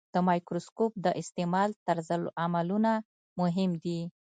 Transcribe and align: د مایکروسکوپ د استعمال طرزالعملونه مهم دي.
د 0.13 0.15
مایکروسکوپ 0.27 0.91
د 1.05 1.07
استعمال 1.21 1.69
طرزالعملونه 1.87 2.91
مهم 3.39 3.71
دي. 3.83 3.99